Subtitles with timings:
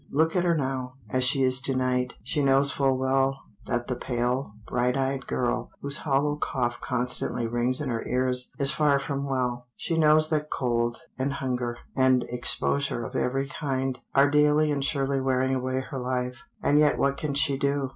[0.09, 2.15] Look at her now, as she is to night.
[2.23, 7.79] She knows full well that the pale, bright eyed girl, whose hollow cough constantly rings
[7.79, 9.67] in her ears, is far from well.
[9.75, 15.21] She knows that cold, and hunger, and exposure of every kind, are daily and surely
[15.21, 16.41] wearing away her life.
[16.63, 17.89] And yet what can she do?